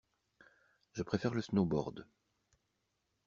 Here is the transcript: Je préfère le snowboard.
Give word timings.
Je 0.93 1.03
préfère 1.03 1.35
le 1.35 1.43
snowboard. 1.43 2.07